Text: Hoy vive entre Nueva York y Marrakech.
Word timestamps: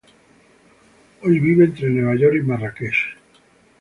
Hoy 1.21 1.39
vive 1.39 1.65
entre 1.65 1.87
Nueva 1.91 2.15
York 2.15 2.33
y 2.37 2.41
Marrakech. 2.41 2.95